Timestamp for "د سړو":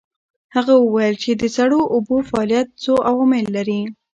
1.33-1.81